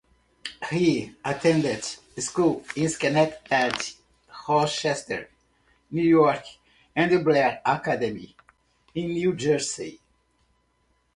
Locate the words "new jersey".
9.13-9.99